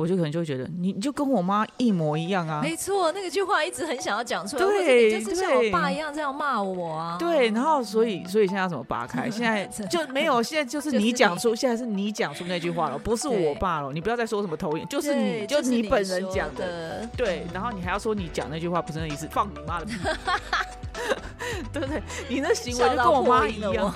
[0.00, 2.60] 我就可能就会觉得你你就跟我妈一模一样啊。
[2.62, 7.16] 没错，那个句话一直很想要讲出来，对你就是像我爸一样这样骂我啊。
[7.18, 9.30] 对，然后所以所以现在要怎么扒开？
[9.30, 13.92] 现在 就没有，现在就是你讲出，现在是你讲出那句话了，不是我爸了。
[13.92, 17.06] 你不要再说什么投影，就是你，就就是你本人讲的。
[17.16, 19.94] 对，然后你还要说你讲那句话不是那意思，放你妈的屁！
[21.72, 22.02] 对不对？
[22.28, 23.94] 你那行为就跟我妈一样。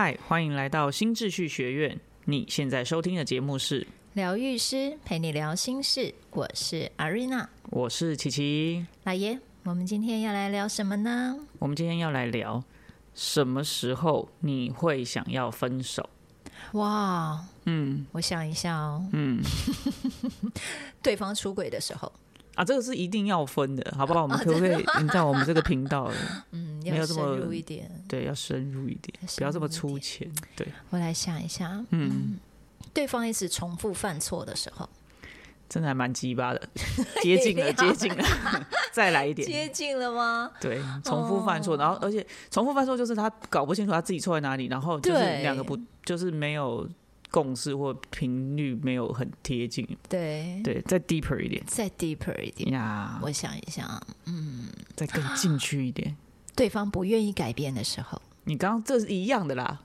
[0.00, 1.98] 嗨，欢迎来到新秩序学院。
[2.26, 8.86] 你现在收听的节目是，疗愈师陪你聊心事，我是阿瑞娜我是琪琪。
[9.02, 9.36] 老爷。
[9.64, 11.36] 我们今天要来聊什么呢？
[11.58, 12.62] 我们今天要来聊
[13.12, 16.08] 什么时候你会想要分手？
[16.74, 19.42] 哇，嗯我想一下哦，嗯
[21.02, 22.12] 对方出轨的时候，
[22.58, 24.22] 啊，这个是一定要分的，好不好？
[24.22, 24.84] 我们可不可以？
[25.00, 26.10] 你在我们这个频道，
[26.50, 27.88] 嗯，没有这要深么入一点。
[28.08, 30.28] 对，要深入一点，不要这么粗浅。
[30.56, 32.36] 对，我来想一下，嗯，
[32.92, 34.88] 对方一直重复犯错的时候，
[35.68, 36.60] 真的还蛮鸡巴的，
[37.22, 38.24] 接近了， 接近了，
[38.90, 39.46] 再来一点。
[39.46, 40.50] 接近了吗？
[40.60, 46.88] 对，重复犯错，哦然后而且重复犯错就是他搞不清楚他自己错在哪里，然后就是对两个不就是没有
[47.30, 52.72] 共识或频率没有很贴近，对，对，再 deeper 一点再 deeper 一点。
[52.72, 53.86] 呀，我想一想，
[54.24, 56.16] 嗯，再更进去一点。
[56.56, 59.78] 对方不愿意改变的时候，你刚刚这是一样的啦，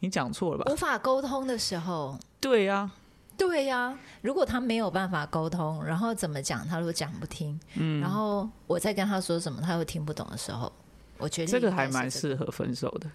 [0.00, 0.70] 你讲错了吧？
[0.70, 2.90] 无法沟通的时候，对呀、
[3.36, 10.70] 对呀、如果他没有办法沟通，然后怎么讲他都讲不听，嗯，然后我再跟他说什么他又听不懂的时候，
[11.18, 13.10] 我觉得这个还蛮适合分手的。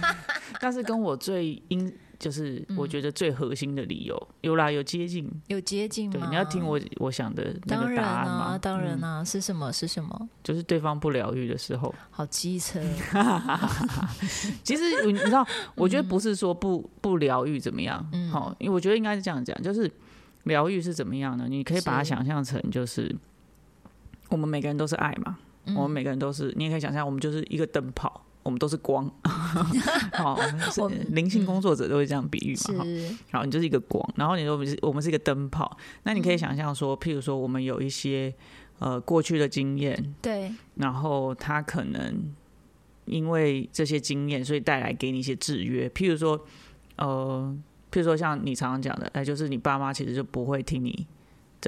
[0.60, 5.30] 但是跟我最因就是我觉得最核心的理由、有啦，有接近。
[5.48, 6.28] 有接近对，吗？
[6.30, 8.32] 你要听我我想的那个答案吗？
[8.54, 9.70] 啊，当然嗯啊，是什么？
[9.72, 10.28] 是什么？
[10.42, 12.80] 就是对方不疗愈的时候，好机车
[14.64, 19.90] 其实你知道，我觉得不是说不不疗愈怎么样，嗯好、因为我觉得应该是这样讲，就是
[20.44, 21.46] 疗愈是怎么样呢？
[21.48, 23.14] 你可以把它想象成就是
[24.30, 29.10] 我们每个人都是爱嘛，嗯我们每个人都是，你也可以想象，我们就是一个灯泡，我们都是光，
[30.14, 30.40] 好，
[30.70, 32.84] 是我灵性工作者都会这样比喻嘛，哈。
[33.30, 38.32] 然后你就是一个光，然后你说我们是我们是一个灯泡，那你可嗯以想象说，譬如说我们有一些
[38.78, 42.32] 呃过去的经验，对，然后他可能
[43.06, 46.40] 因为这些经验，所以带来给你一些制约，譬如说
[46.96, 47.52] 呃，
[47.90, 51.06] 譬如说像你常常讲的，哎，就是你爸妈其实就不会听你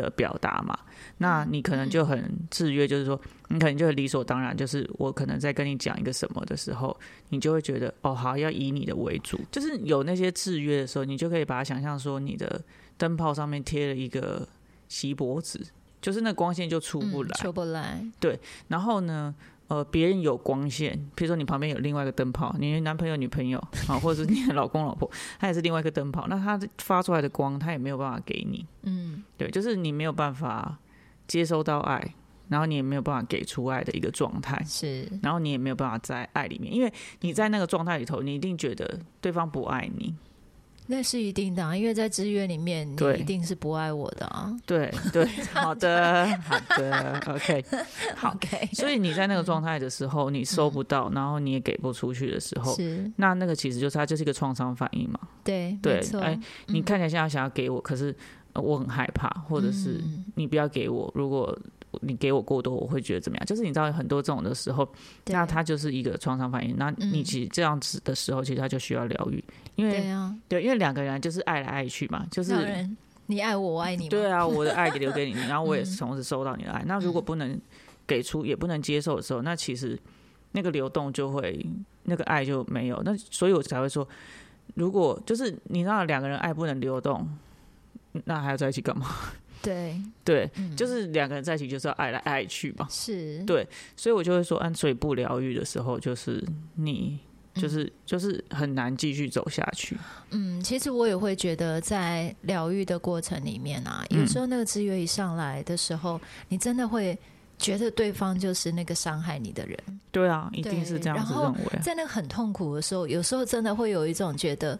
[0.03, 0.79] 的表达嘛，
[1.19, 6.97] 那你可能就很制约，就是说你可能就很理所当然，就是我可能在跟你讲一个什么的时候，
[7.31, 12.61] 你就会觉得哦，好，要以你的为主，就是有那些制约的时候，你就可以把它想象说，你的
[12.97, 14.47] 灯泡上面贴了一个
[14.89, 15.61] 锡箔纸，
[16.01, 18.39] 就是那光线就出不来，嗯出不来，对
[18.69, 19.35] 然后呢，
[19.69, 30.79] 呃，别人有光线，比如说你旁边有另外一个灯泡，你的男朋友、女朋友啊，或者是你的老公、老婆，他也是另外一个灯泡，那他发出来的光，他也没有办法给你，嗯，对，就是你没有办法
[31.27, 32.15] 接收到爱，
[32.49, 36.91] 然后你也没有办法给出爱的一个状态，是然后你也没有办法在爱里面，因为
[37.21, 40.15] 你在那个状态里头，你一定觉得对方不爱你，
[40.91, 44.51] 那是一定的、啊，因为在制约里面，你一定是不爱我的啊。
[44.65, 47.65] 对对， 好的 好的，OK，
[48.17, 48.33] 好。
[48.35, 55.21] OK，所以你在那个状态的时候，你收不到，然后你也给不出去的时候，是那那个其实就是它就是一个创伤反应嘛。
[55.45, 56.39] 对，对哎
[56.69, 58.15] 你看起来现在想要给我，可是
[58.55, 61.55] 呃我很害怕，或者是嗯你不要给我，如果
[62.01, 63.47] 你给我过多，我会觉得怎么样？
[63.47, 64.89] 就是你知道有很多这种的时候，
[65.27, 66.75] 那它就是一个创伤反应。
[66.79, 69.43] 那你嗯其实这样子的时候，其实它就需要疗愈，
[69.79, 72.53] 因为对啊，对，因为两个人就是爱来爱去嘛，就是，
[73.27, 76.83] 你爱我，我爱你嘛，对啊， 我的爱给留给你，然后我也是同时收到你的爱。
[76.85, 77.57] 那如果不能
[78.09, 79.97] 给出，也不能接受的时候，那其实
[80.51, 81.65] 那个流动就会，
[82.03, 83.01] 那个爱就没有。
[83.05, 84.07] 那所以我才会说，
[84.75, 87.25] 如果就是你知道两个人爱不能流动，
[88.25, 89.07] 那还要在一起干嘛？
[89.63, 92.89] 对，对，嗯就是两个人在一起就是要爱来爱去嘛。
[92.91, 93.65] 是，对
[93.97, 97.21] 所以我就会说，按所以不疗愈的时候，就是你。
[97.59, 99.97] 就是就是很难继续走下去，
[100.31, 104.27] 嗯，其实我也会觉得，在疗愈的过程里面啊，有嗯。
[104.29, 107.19] 时候那个制约一上来的时候，你真的会
[107.59, 109.77] 觉得对方就是那个伤害你的人，
[110.13, 111.59] 对啊，一定是这样子认为。
[111.77, 111.81] 啊。
[111.83, 114.79] 在那个很痛苦的时候，有时候真的会有一种觉得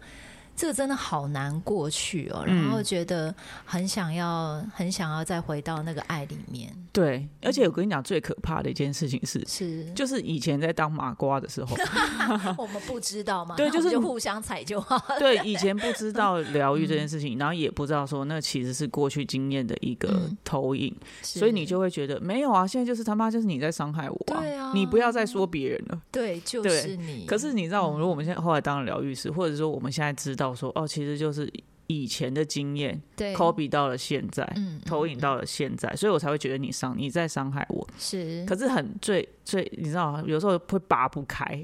[0.59, 2.63] 这个真的好难过去哦，嗯。
[2.65, 3.35] 然后觉得
[3.65, 11.77] 很想要，很想要再回到那个爱里面，对，而且我跟你讲，最可怕的一件事情是，是，就是以前在当麻瓜的时候，
[12.59, 20.37] 我们不知道嘛， 对就是就互相踩就好了，对，以前不知道疗愈这件事情，然后也不知道说那其实是过去经验的一个嗯。
[20.45, 24.73] 投影，所以你就会觉得没有啊，现在就是他妈就是你在伤害我对啊。
[24.75, 26.01] 你不要再说别人了。
[26.11, 31.51] 对，就是你，可是你知道，我们如果我们现在后来当了疗愈师，或者说我们现在知道说，哦，其实就是
[31.89, 33.35] 以前的经验对。
[33.35, 37.87] copy 到了现在，嗯，嗯投影到了现在，所以我才会觉得你伤你在伤害我。
[37.99, 41.61] 是，可是很最最，你知道，有时候会拔不开。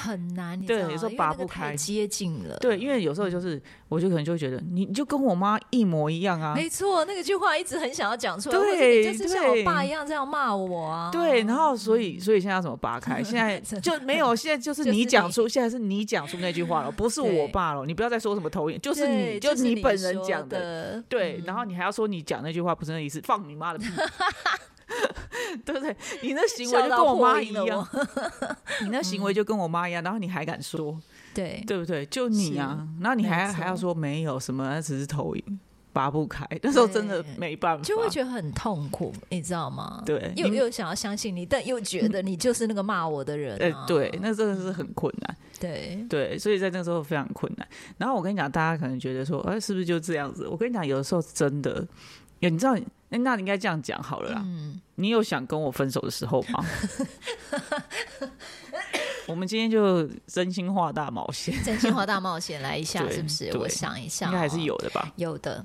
[0.00, 1.70] 很难，对有时候拔不开。
[1.70, 6.54] 太接近了，对，因为有时候就是，我就可能就会觉得，你你就跟我妈一模一样啊。
[6.54, 13.22] 没错，那个句话一直很想要讲出来，对你就是像我爸一样这样骂我啊，对，然后所以所以现在要怎么拔开？
[13.22, 17.84] 现在就没有， 现在就是你你讲出，现在是你讲出那句话了，不是我爸了。
[17.84, 20.60] 你不要再说什么投影，就是你，就是你你本人讲的。
[20.96, 23.86] 的，对，嗯然后你还要说你讲那句话不是那意思，放你妈的屁，
[25.64, 25.96] 对不对？
[26.22, 27.88] 你那行为就跟我妈一样
[28.82, 30.98] 你那行为就跟我妈一样，然后你还敢说，
[31.34, 32.04] 对对不对？
[32.06, 35.60] 就你啊，然后你还还要说没有什么，那只是投影，
[35.94, 36.46] 拔不开。
[36.60, 40.02] 那时候真的没办法，就会觉得很痛苦，你知道吗？
[40.04, 43.84] 对你又又想要相信你，但又觉得你就是那个骂我的人、哎、啊。
[43.88, 45.36] 对，那真的是很困难。
[45.58, 47.66] 对，对，所以在那个时候非常困难。
[47.96, 50.46] 然后我跟你讲，大家可能觉得说，哎、是不是就这样子？
[50.48, 51.86] 我跟你讲，有的时候真的，
[52.40, 52.76] 哎你知道，
[53.10, 54.42] 哎那你应该这样讲好了啦。
[54.44, 56.64] 嗯，你有想跟我分手的时候吗？
[59.26, 63.56] 我们今天就真心话大冒险， 真心话大冒险来一下，是不是？
[63.56, 64.60] 我想一下、应该还是。
[64.60, 65.12] 有的吧？
[65.16, 65.64] 有的，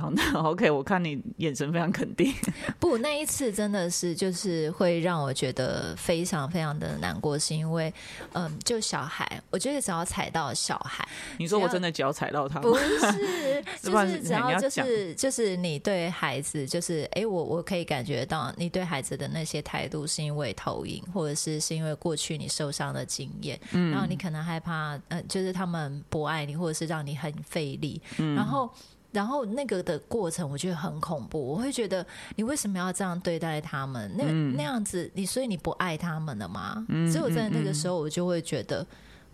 [0.00, 2.32] 好，那 OK，我看你眼神非常肯定。
[2.80, 7.92] 不，那一次真的是就是会让我觉得非常非常的难过，是因为，
[8.32, 11.06] 嗯，就小孩，我觉得只要踩到小孩，
[11.38, 12.74] 你说我真的脚踩到他 不？
[12.78, 28.70] 是， 就是只要就是就是你对孩子，就是哎、诶我我可以感觉到你对孩子的那些态度，是因为投影，或者是是因为过去你受伤的经验，嗯然后你可能害怕，呃，就是他们不爱你，或者是让你很费力，嗯然后。
[29.12, 31.40] 然后那个的过程，我觉得很恐怖。
[31.40, 34.10] 我会觉得，你为什么要这样对待他们？
[34.16, 36.84] 那、嗯那样子，你所以你不爱他们了吗？
[36.88, 38.86] 嗯所以我在那个时候，我就会觉得，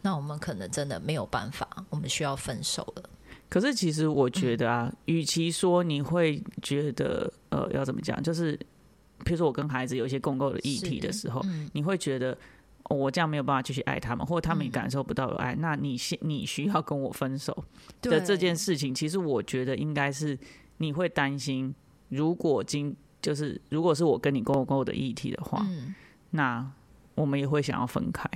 [0.03, 3.03] 那我们可能真的没有办法，我们需要分手了。
[3.49, 8.59] 可是其实我觉得啊，与其说你会觉得呃要怎么讲，就是
[9.25, 12.37] 比如说我跟孩子有一些共构的议题的时候，嗯，你会觉得、
[12.89, 17.53] 哦我这样没有办法继续爱他们，或者他们也嗯感受不到有爱，那你需你需要跟我分手
[18.01, 20.39] 的对这件事情，其实我觉得应该是
[20.79, 21.75] 你会担心，
[22.09, 25.95] 如果今就是如果是我跟你共构的议题的话，嗯，
[26.31, 26.65] 那
[27.15, 28.29] 我们也会想要分开。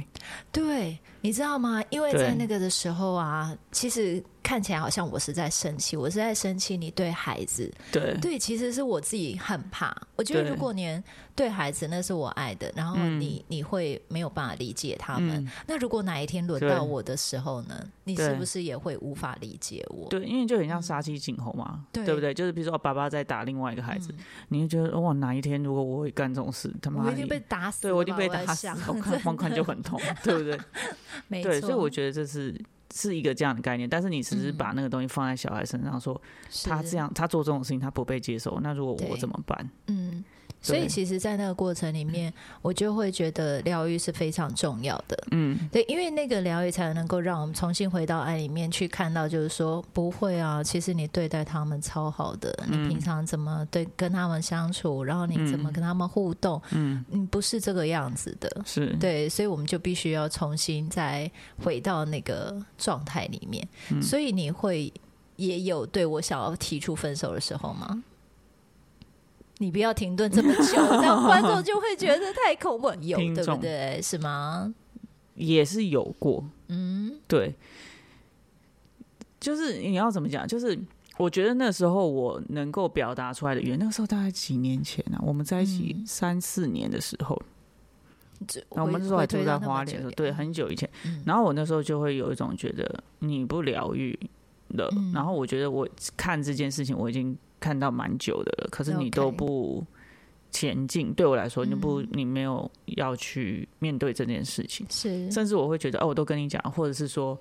[0.51, 1.83] 对，你知道吗？
[1.91, 7.71] 因为在那个的时候啊，其实看起来好像我是在生气，我是在生气你对孩子。
[7.93, 9.95] 对对，其实是我自己很怕。
[10.17, 11.03] 我觉得如果连
[11.35, 15.43] 对孩子那是我爱的，然后嗯你、你会没有办法理解他们。
[15.45, 17.87] 嗯那如果哪一天轮到我的时候呢？
[18.05, 20.09] 你是不是也会无法理解我？
[20.09, 22.35] 对，因为就很像杀鸡儆猴嘛，对对不对？
[22.35, 30.59] 就是比如说爸爸在打另外一个孩子，嗯你会觉得哇，哪一天如果我会干这种事，他妈的我一定被打死对我一定被打死， 我看光看就很痛，对不对？
[31.29, 32.53] 没对，错所以我觉得这是
[32.95, 36.21] 是一个这样的概念，但是你只是把那个东西放在小孩身上，说
[36.65, 39.71] 他这样他做这种事情他不被接受，那如果我怎么办？
[39.87, 40.25] 嗯，
[40.63, 45.17] 所以其实，在那个过程里面，我就会觉得疗愈是非常重要的。
[45.31, 58.63] 嗯，对，因为那个疗愈才能够让我们重新回到爱里面去看到，就是说不会啊，其实你对待他们超好的，你嗯平常怎么对跟他们相处，然后你怎么嗯跟他们互动，嗯，你不是这个样子的。
[58.67, 61.31] 是，对，所以我们就必须要重新再
[61.63, 63.67] 回到那个状态里面。
[63.91, 64.93] 嗯所以你会
[65.37, 68.03] 也有对我想要提出分手的时候吗？
[69.63, 72.91] 你不要停顿这么久，这样观众就会觉得太恐怖。
[73.03, 74.01] 有 对不对？
[74.03, 74.75] 是吗？
[75.35, 77.55] 也是有过，嗯，对，
[79.39, 80.49] 就是你要怎么讲？
[80.49, 80.79] 就是
[81.19, 87.41] 我觉得那时候我能够表达出来的语言，那个时候大概几年前啊，我们在一起嗯三四年的时候，
[88.49, 90.89] 这那我们那时候还住在花莲对，很很久以前。
[91.05, 94.19] 嗯然后我那时候就会有一种觉得你不疗愈
[94.69, 95.87] 了，嗯然后我觉得我
[96.17, 99.87] 看这件事情我已经看到蛮久的了，可是你都不
[100.51, 107.39] 前进，对我来说你不嗯你没有要去面对这件事情，是甚至我会觉得哦，我都跟你讲，或者是说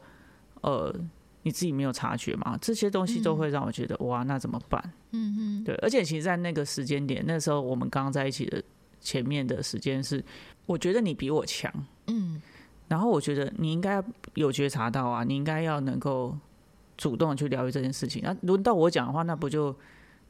[0.62, 0.94] 呃。
[1.42, 2.58] 你自己没有察觉嘛？
[2.62, 4.84] 这些东西都会让我觉得、哇，那怎么办？
[5.12, 8.62] 嗯嗯对，而且其实，在那个时间点，那时候我们刚刚在一起的
[9.00, 10.22] 前面的时间是，
[10.66, 11.74] 我觉得你比我强，
[12.08, 12.42] 嗯
[12.90, 16.38] 然后我觉得你应该有觉察到啊，你应该要能够
[16.98, 18.22] 主动去疗愈这件事情。
[18.22, 19.74] 那轮到我讲的话，那不就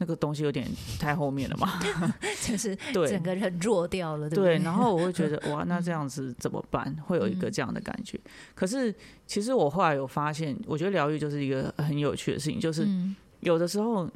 [0.01, 0.65] 那个东西有点
[0.99, 1.79] 太后面了嘛？
[2.41, 4.63] 就是 对整个人弱掉了，对不对，对？
[4.63, 6.93] 然后我会觉得 哇，那这样子怎么办？
[7.05, 8.19] 会有一个这样的感觉。
[8.55, 8.93] 可是
[9.27, 14.09] 其实我后来有发现，我觉得疗愈就是一个很有趣的事情，就是嗯有的时候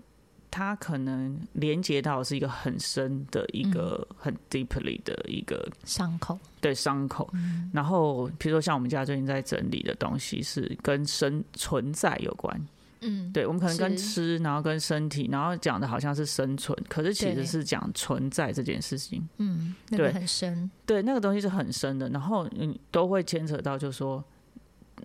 [0.50, 7.30] 它可能连接到是一个很深的一个嗯很 deeply 的一个伤口，对伤口。
[7.74, 12.56] 然后比如说像我们家最近在整理的东西是跟生存在有关，
[13.04, 19.28] 嗯，对我们可能跟吃，然后跟身体，然后讲的好像是生存，可是其实是讲存在这件事情。
[19.38, 20.14] 嗯，那个对。
[20.14, 24.24] 很深，对，那个东西是很深的，然后你都会牵扯到，就说，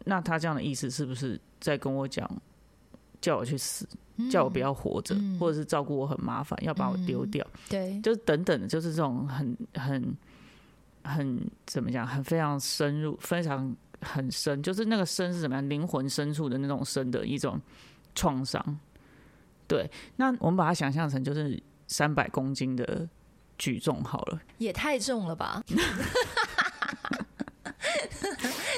[0.05, 2.31] 那他这样的意思是不是在跟我讲，
[3.21, 3.87] 叫我去死，
[4.31, 5.39] 叫我不要活着，嗯。
[5.39, 10.17] 或者是照顾我很麻烦，要把我丢掉，对，就是等等的，就是这种很很
[11.05, 17.61] 很怎么讲，很非常深入，非常很深，就是那个深是怎么样，灵魂深处的那种深的一种
[18.19, 18.81] 创伤。
[19.69, 23.09] 对，那我们把它想象成就是三百公斤的
[23.57, 24.41] 举重好了。
[24.59, 25.63] 也太重了吧。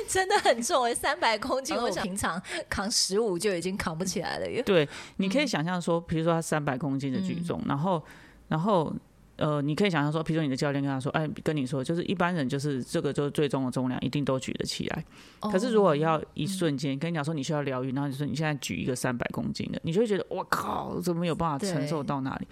[0.08, 4.60] 真的很重哎、三百公斤，我平常扛十五就已经扛不起来了耶。
[4.62, 8.04] 对，你可以想象说，比如说他三百公斤的举重，然后，
[8.48, 8.92] 然后，
[9.40, 15.04] 呃，你可以想象说，譬如说你的教练跟他说，哎，跟你说，就是一般人就是这个就是最终的重量，一定都举得起来。
[15.50, 22.46] 可是如果要一瞬间跟你讲说你需要疗愈，然后你说你现在举一个三百公斤的，你就会觉得我靠，怎么有办法承受到那里？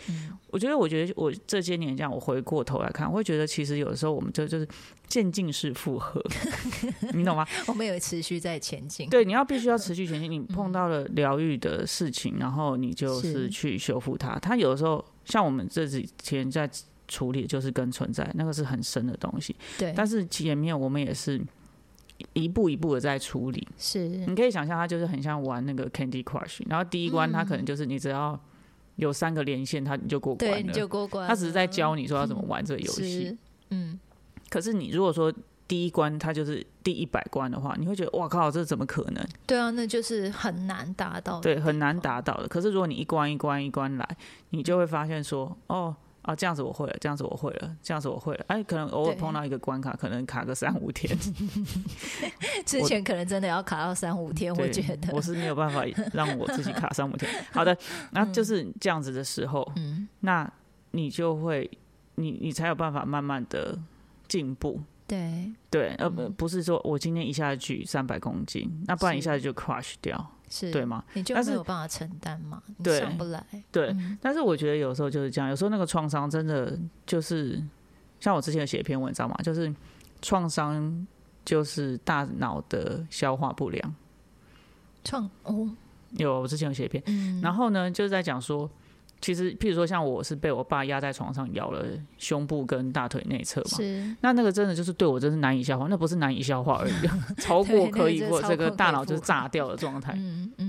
[0.50, 4.66] 我觉得，我觉得我这些年这样，我回过头来看，我会觉得其实有的时候我们就就是
[5.06, 6.22] 渐进式负荷，
[7.12, 7.46] 你懂吗？
[7.68, 10.30] 我们有持续在前进，对，你要必须要持续前进。
[10.30, 14.38] 你碰到了疗愈的事情，然后你就是是去修复它。
[14.38, 16.68] 它有的时候，像我们这几天在
[17.06, 19.54] 处理，就是跟存在那个是很深的东西。
[19.78, 21.40] 对，但是前面我们也是
[22.32, 23.66] 一步一步的在处理。
[23.78, 28.38] 是你可以想象，它就是很像玩那个 Candy Crush，然后第一关它可能就是你只要
[28.96, 30.72] 有三个连线，它你就过关了，你了。
[30.72, 31.28] 就过关了。
[31.28, 33.36] 它只是在教你说要怎么玩这个游戏。
[33.70, 33.98] 嗯，
[34.50, 35.32] 可是你如果说
[35.68, 39.24] 第一关它就是第一百关的话，你会觉得哇靠，这怎么可能？
[39.46, 42.48] 对啊，那就是很难达到的，对，很难达到的。
[42.48, 44.16] 可是如果你一关一关一关来，
[44.50, 45.94] 你就会发现说，哦。
[46.22, 48.44] 啊，这样子我会了，这样子我会了，这样子我会了。
[48.48, 51.16] 哎，可能偶尔碰到一个关卡，可能卡个三五天。
[52.66, 57.32] 之前可能真的要卡到三五天，我对觉得我是没有办法让我自己卡三五天。
[57.50, 57.74] 好的，
[58.10, 60.52] 那就是这样子的时候，嗯，那
[60.90, 61.70] 你就会，
[62.16, 63.78] 你你才有办法慢慢的
[64.26, 64.82] 进步。
[65.08, 66.14] 对，对，而嗯。
[66.14, 70.70] 不不是说我今天一下子举三百公斤，那不然一下子就 crush 掉，是。
[70.70, 71.02] 对吗？
[71.14, 73.00] 你就没有办法承担嘛，你对。
[73.00, 74.16] 上不来，对，嗯。
[74.20, 77.60] 但是我觉得有时候就是这样，有时候那个创伤真的就是
[78.20, 79.74] 像我之前有写一篇文章嘛，就是
[80.20, 81.06] 创伤
[81.44, 83.94] 就是大脑的消化不良。
[85.04, 85.70] 创哦，
[86.18, 88.70] 有，我之前有写一篇，嗯，然后呢，就是在讲说，
[89.20, 91.84] 其实譬如说像我是被我爸压在床上咬了
[92.18, 93.76] 胸部跟大腿内侧嘛。
[93.76, 96.92] 是那那个真的就是对我真是难以消化，那不是难以消化而已，
[97.40, 100.12] 超过可以个真的超过这个大脑就是炸掉的状态。
[100.16, 100.67] 嗯嗯，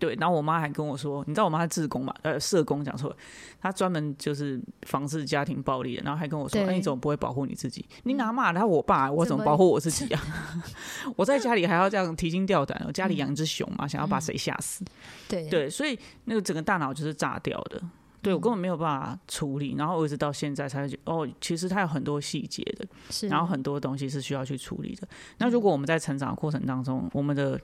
[0.00, 2.12] 对，然后我妈还跟我说，你知道我妈是志工嘛？
[2.22, 3.16] 呃，社工讲错了，
[3.60, 7.84] 她专门就是防治家庭暴力的，然后还跟我说，哎、对你怎么不会保护你自己？
[8.04, 10.20] 你哪骂他我爸，我怎么保护我自己啊？
[11.14, 14.82] 我在家里还要这样提心吊胆，我家里养一只熊嘛，想要把谁吓死？
[15.28, 17.80] 对对，所以那个整个大脑就是炸掉的。
[18.22, 25.08] 对我根本没有办法处理，然后我一直到现在才觉得，哦，其实它有很多细节的，是，然后很多东西是需要去处理的。
[25.38, 27.58] 那如果我们在成长的过程当中，我们的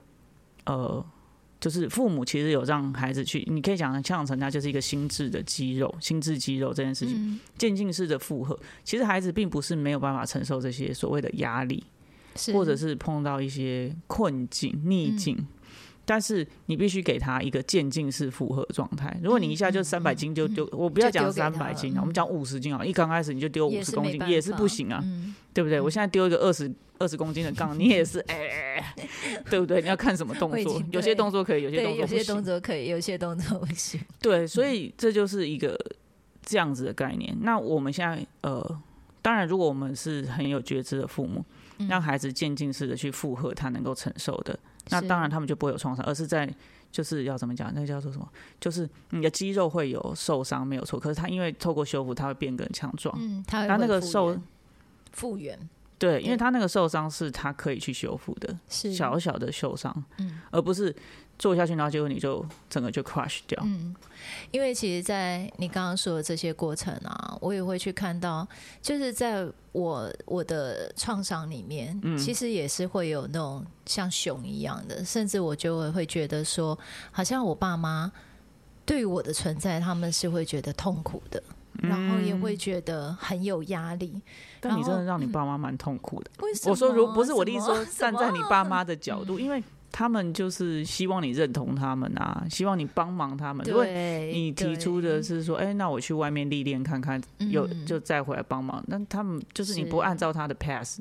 [0.64, 1.04] 呃，
[1.60, 11.82] 就是父母其实有让孩子去，你可以讲像成家就是一个心智的肌肉，心智肌肉这件事情，嗯，渐进式的负荷，其实孩子并不是没有办法承受这些所谓的压力，
[12.52, 15.46] 或者是碰到一些困境、逆境。
[16.06, 19.14] 但是你必须给他一个渐进式负荷状态。
[19.22, 25.00] 如果你一下就三百斤就丢，我不要讲三百斤啊，嗯我们讲五十斤啊，一刚开始你就丢五也十公斤，也是不行啊。
[25.02, 25.80] 嗯，对不对？
[25.80, 28.94] 我现在丢一个二十二十公斤的杠，你也是哎、
[29.50, 29.82] 对不对？
[29.82, 30.50] 你要看什么动？
[30.62, 32.24] 作有些动作可以，有些动作，有些。
[32.24, 35.78] 动作可以，有些动作不行，对，所以这就是一个
[36.42, 37.36] 这样子的概念。
[37.40, 38.80] 那我们现在呃，
[39.20, 41.44] 当然，如果我们是很有觉知的父母，
[41.78, 44.58] 嗯让孩子渐进式的去负荷他能够承受的，
[44.90, 46.48] 那当然他们就不会有创伤，而是在
[46.90, 47.72] 就是要怎么讲？
[47.74, 48.28] 那个叫做什么？
[48.60, 50.98] 就是你的肌肉会有受伤，没有错。
[50.98, 53.14] 可是它因为透过修复，它会变更强壮。
[53.18, 54.38] 嗯，他会那那个受
[55.12, 55.58] 复原，
[55.98, 60.94] 对，因为对他那个受伤是他可以去修复的，是小小的受伤，嗯而不是
[61.38, 63.60] 做下去，然后结果你就整个就 crush 掉。
[63.64, 63.94] 嗯，
[64.50, 68.46] 因为其实，在你刚刚说的这些过程啊，我也会去看到，
[68.80, 76.78] 就是在我我的创伤里面，嗯其实也是会有那种像熊一样的，甚至我就会会觉得说，
[77.12, 78.10] 好像我爸妈
[78.84, 81.42] 对于我的存在，他们是会觉得痛苦的，
[81.82, 84.22] 然后也会觉得很有压力。
[84.60, 86.30] 但你真的让你爸妈蛮痛苦的。
[86.40, 86.70] 为什么？
[86.70, 89.62] 我说如不是我的意思说，站在你爸妈的角嗯度，因为
[89.98, 93.64] 他们就是希望你认同他们啊，希望你帮忙他们。
[93.66, 101.00] 如果对你提出的是说，哎、那我去外面历练看看，有嗯就再回来帮忙，那他们就是你不按照他的 pass，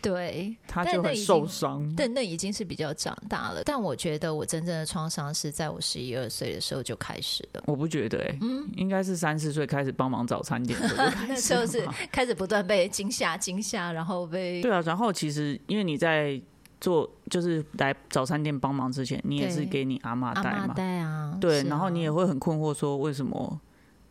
[0.00, 1.86] 对，他就很受伤。
[1.94, 3.62] 但那已经是比较长大了。
[3.66, 7.62] 但我觉得我真正的创伤是在我十一二岁的时候就开始了。
[7.66, 8.38] 我不觉得、哎、
[8.76, 16.40] 应该是三四岁开始帮忙早餐店 候是开始不断被惊吓、惊吓，然后被对啊，然后其实因为你在
[16.82, 23.58] 做就是来早餐店帮忙之前，你也是给你阿妈带嘛，带啊，对，然后你也会很困惑说为什么。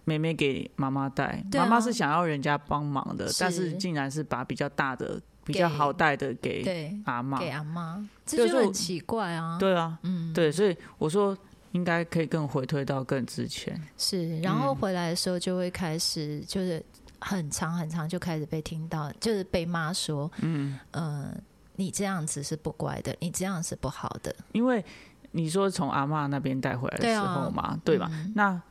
[0.03, 7.47] 妹妹给妈妈带，妈妈是想要人家帮忙的，但是是竟然是把比较大的、比较好带的给对阿妈给。
[7.49, 9.59] 阿妈，这就很奇怪啊。
[9.59, 11.37] 对啊，嗯，对，所以我说
[11.73, 13.79] 应该可以更回推到更之前。
[13.95, 14.39] 是。
[14.39, 16.83] 然后嗯回来的时候就会开始，就是
[17.19, 21.31] 很长很长就开始被听到，就是被妈说，嗯，呃，
[21.81, 24.85] 你这样子是不乖的，你这样是不好的，因为
[25.31, 28.07] 你说从阿嬷那边带回来的时候嘛，对吧？
[28.11, 28.61] 嗯那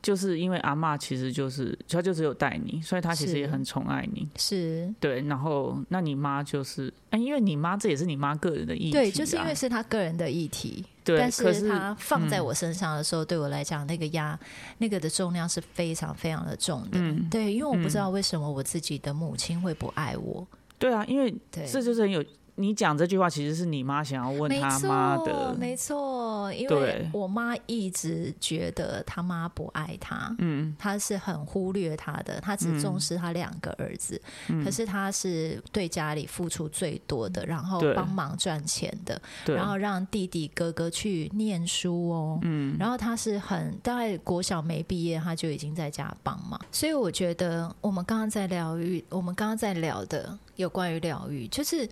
[0.00, 4.28] 就是因为阿嬷其实就是她就只有带你，所以她其实也很宠爱你。
[4.36, 14.38] 是对，然后那你妈就是，哎、因为你妈这也是你妈个人的议题、啊，对，就是因为是她个人的议题，对，但可是他放在嗯我身上的时候，对我来讲，那个压
[14.76, 16.98] 那个的重量是非常非常的重的。
[17.00, 20.46] 嗯对，因为我不知道为什么我自己的母亲会不爱我。
[20.78, 22.22] 对啊，因为对，这就是很有
[22.56, 42.38] 你讲这句话，其实是你妈想要问没他妈错，的，没错，因为我妈一直觉得他妈不爱他，嗯她是很忽略他的，她只重视他两个儿子，嗯可是他是对家里付出最多的，然后帮忙赚钱的，然后让弟弟哥哥去念书哦。
[42.42, 46.60] 嗯然后他是很大概国小没毕业，他就已经在家帮忙。
[46.70, 51.88] 所以我觉得我们刚刚在疗愈，我们刚刚在聊的有关于疗愈，就是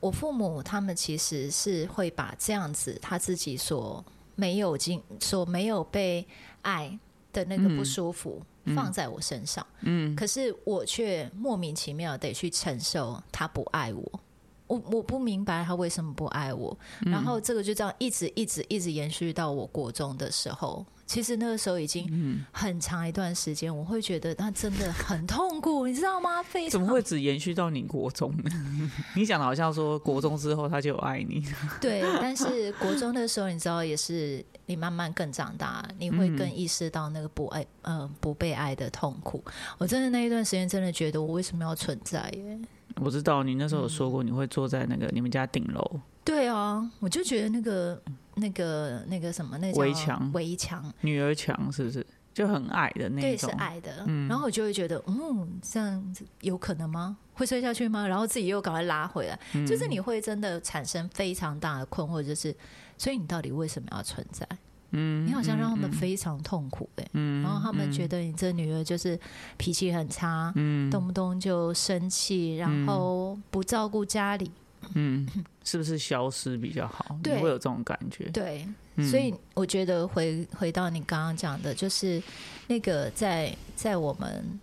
[0.00, 6.26] 我父母他们其实是会把这样子他自己所没有经所没有被
[6.62, 6.98] 爱
[7.32, 8.42] 的那个不舒服。
[8.74, 14.20] 放在我身上，嗯可是我却莫名其妙得去承受他不爱我，
[14.68, 20.86] 我我不明白他为什么不爱我，嗯然后这个就这样一直一直一直延续到我国中的时候。
[21.06, 26.42] 其实那个时候已经嗯很长一段时间，我会觉得他真的很痛苦，你知道吗？
[26.42, 28.50] 非常怎么会只延续到你国中呢？
[29.16, 31.42] 你讲的好像说国中之后他就有爱你，
[31.80, 39.42] 对，但是国中的时候，你知道，也是你慢慢更长大，你会更意识到那个不爱，呃，不被爱的痛苦。
[39.78, 42.58] 我真的那一段时间，真的觉得我为什么要存在耶？
[43.00, 48.00] 我知道你那时候有说过你会坐在那个你们家顶楼，对啊，我就觉得那个、
[48.34, 53.54] 那个、那个什么，那叫围墙围墙，女儿墙是不是就很矮的那对，是种？
[53.58, 54.04] 爱的。
[54.28, 57.16] 然后我就会觉得，嗯，这样子有可能吗？
[57.34, 58.06] 会睡下去吗？
[58.06, 62.54] 然后自己又赶快拉回来，嗯就是你会真的产生非常大的困惑，就是，
[62.96, 64.46] 所以你到底为什么要存在？
[64.90, 69.18] 嗯，你好像让他们嗯非常痛苦哎、嗯然后他们觉得你这女儿就是
[69.56, 70.90] 脾气很差，嗯。
[70.90, 74.50] 动不动就生气，然后不照顾家里，
[74.94, 75.28] 嗯，
[75.64, 77.16] 是不是消失比较好？
[77.18, 78.24] 你对会有这种感觉？
[78.30, 79.06] 对，嗯。
[79.06, 82.22] 所以我觉得回回到你刚刚讲的，就是
[82.66, 84.58] 那个在在我们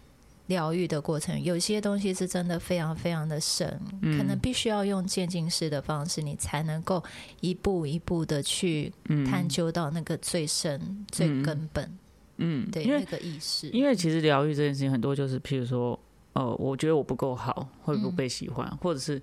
[0.47, 7.03] 疗愈的过程，有些东西是真的非常非常的深，嗯可能必须要用渐进式的方式，你才能够
[7.41, 11.97] 一步一步的去嗯探究到那个最深、最根本，
[12.37, 13.69] 嗯，对那个意识。
[13.69, 15.99] 因为其实疗愈这件事情很多就是，譬如说，
[16.33, 19.21] 呃，我觉得我不够好，会不被喜欢，或者是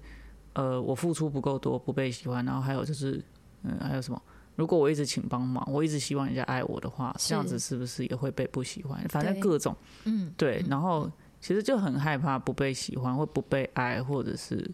[0.54, 3.22] 呃，我付出不够多，不被喜欢，然后还有就是，
[3.62, 4.20] 嗯、还有什么？
[4.54, 9.02] 如果我一直请帮忙，我一直希望人家爱我的话，这样子是不是也会被不喜欢？
[9.08, 9.74] 反正各种。
[10.04, 11.10] 嗯，对，然后
[11.40, 14.70] 其实就很害怕不被喜欢，或不被爱，或者是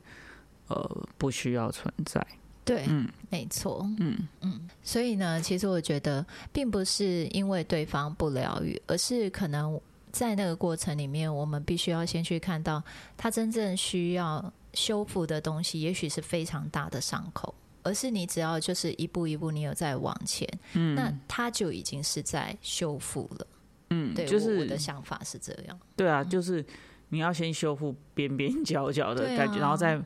[0.66, 2.26] 呃不需要存在。
[2.64, 3.08] 对，嗯。
[3.30, 4.28] 没错，嗯。
[4.40, 12.82] 嗯，所以呢，其实我觉得并不是因为对方不疗愈，而是可能在那个过程里面，我们必须要先去看到
[13.16, 23.46] 他真正需要修复的东西，也许是非常大的伤口，而是你只要就是一步一步，你有在往前，嗯，那他就已经是在修复了。
[23.90, 25.80] 嗯，对，就是我的想法是这样。
[25.96, 26.64] 对啊，就是
[27.08, 29.98] 你要先修复边边角角的感觉，啊然后再，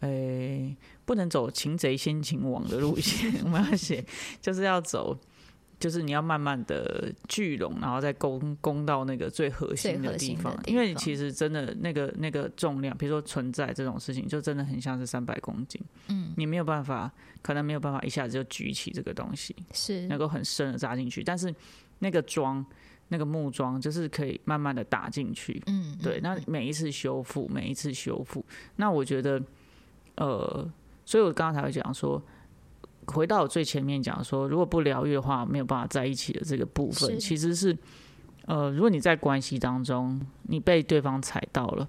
[0.00, 4.04] 诶、不能走擒贼先擒王的路线， 我们要写，
[4.40, 5.18] 就是要走，
[5.78, 17.12] 就是你要慢慢的聚拢，然后再攻攻到那个最核心的地方，因为方其实真的那个那个重量，比如说存在这种事情，就真的很像是三百公斤，嗯，你没有办法，
[17.42, 20.06] 可能没有办法一下子就举起这个东西，是。
[20.08, 21.54] 能够很深的扎进去，但是
[21.98, 22.64] 那个桩。
[23.08, 26.22] 那个木桩就是可以慢慢的打进去，嗯，对，嗯。
[26.24, 29.40] 那每一次修复，每一次修复，那我觉得，
[30.16, 30.68] 呃，
[31.04, 32.20] 所以我刚刚才会讲说，
[33.06, 37.76] 回到我最前面讲说，如果不疗愈的话，没有办法在一起的这个部分，其实是，
[38.46, 41.88] 呃，如果你在关系当中，你被对方踩到了。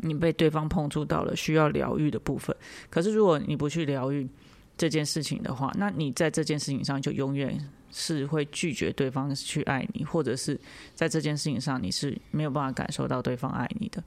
[0.00, 2.56] 你被对方碰触到了需要疗愈的部分，
[2.88, 4.28] 可是如果你不去疗愈
[4.76, 7.58] 这件事情的话，那你在这件事情上就永远
[7.90, 10.56] 是会拒绝对方去爱你，或者是
[10.94, 14.00] 在这件事情上你是没有办法感受到对方爱你的。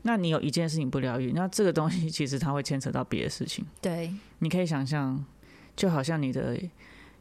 [0.00, 3.62] 那你有一件事情不疗愈，那这个东西其实它会牵扯到别的事情。
[3.82, 5.22] 对，你可以想象，
[5.76, 6.58] 就好像你的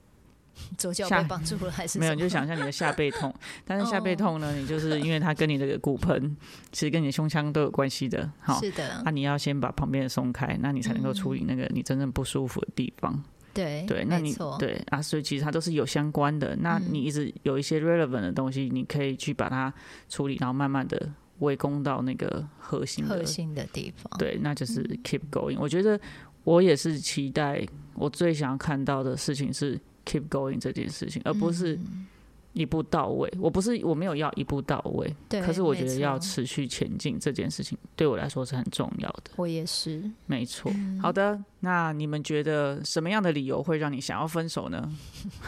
[0.77, 3.33] 左脚下被绑住了还是没有，你就想象你的下背痛，
[3.65, 6.35] 但是下背哦痛呢，你就是因为它跟你的骨盆
[6.71, 8.31] 其实跟你的胸腔都有关系的。
[8.39, 13.23] 好，是的那、，你要先把旁边的松开，那你才能够处理那个你真正不舒服的地方。
[13.53, 16.55] 对对，那你，对啊，所以其实它都是有相关的。
[16.55, 19.71] 那嗯你一直有一些 relevant 的东西，你可以去把它
[20.09, 25.57] 处理，然后慢慢的围攻到那个核心的核心的地方，对，那就是 keep going。
[25.59, 25.99] 我觉得
[26.43, 27.63] 我也是期待，
[28.03, 32.05] 我最想要看到的事情是 keep going 这件事情，而不是嗯
[32.51, 33.31] 一步到位。
[33.39, 39.31] 我不是我没有要一步到位，可是我觉得要持续前进这件事情对我来说是很重要的。
[39.37, 40.69] 我也是，没错。
[40.75, 44.91] 嗯好的，那你们觉得什么样的理由会让你想要分手呢？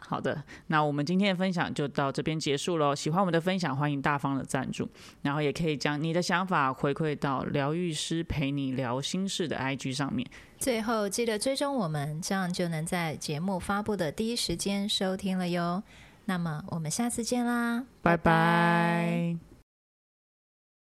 [0.00, 2.94] 好的，那我们今天的分享就到这边结束喽。
[2.94, 4.88] 喜欢我们的分享，欢迎大方的赞助，
[5.20, 10.26] 然后也可以将你的想法回馈到疗愈师陪你聊心事的 IG 上面。
[10.58, 15.82] 最后记得追踪我们，这样就能在节目发布的第一时间收听了哟。
[16.24, 19.36] 那么我们下次见啦，拜拜